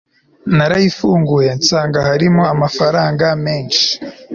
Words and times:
narayifunguye 0.57 1.49
nsanga 1.59 1.99
harimo 2.07 2.41
amafaranga 2.53 3.25
menshi 3.45 3.85